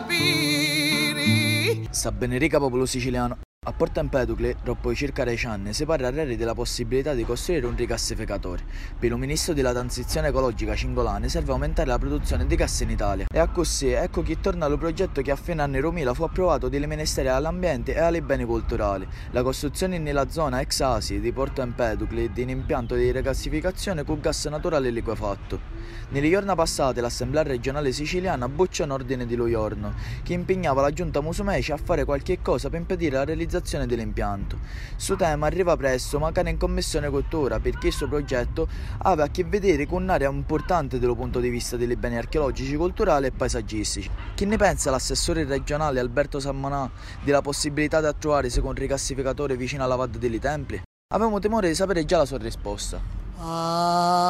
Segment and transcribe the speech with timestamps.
[0.00, 1.88] sapere.
[1.90, 3.49] Sa bene popolo siciliano.
[3.66, 8.64] A Porto Empedocle, dopo circa 10 anni, si parla della possibilità di costruire un rigassificatore.
[8.98, 13.26] Per il ministro della transizione ecologica Cingolani serve aumentare la produzione di gas in Italia.
[13.30, 16.70] E a così ecco che torna al progetto che a fine anni 2000 fu approvato
[16.70, 19.06] dal Ministero dell'Ambiente e alle beni culturali.
[19.32, 24.20] La costruzione nella zona ex Asi di Porto Empedocle di un impianto di rigassificazione con
[24.20, 25.60] gas naturale liquefatto.
[26.08, 29.92] Nelle giorni passate l'Assemblea regionale siciliana bocciò un ordine di Loiorno
[30.22, 34.58] che impegnava la giunta Musumeci a fare qualche cosa per impedire la realizzazione realizzazione dell'impianto.
[34.96, 38.68] Su tema arriva presto, ma cade in commissione cultura perché il suo progetto
[38.98, 43.26] aveva a che vedere con un'area importante dal punto di vista dei beni archeologici, culturali
[43.26, 44.08] e paesaggistici.
[44.34, 46.88] Chi ne pensa l'assessore regionale Alberto Sammanà
[47.22, 50.80] della possibilità di trovare secondo un rigassificatore vicino alla Vadda dei Templi?
[51.12, 53.00] Avevamo timore di sapere già la sua risposta.
[53.40, 54.29] Ah.